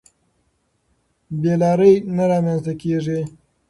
بې 1.41 1.53
لارۍ 1.61 1.93
نه 2.15 2.23
رامنځته 2.31 2.73
کېږي. 2.81 3.19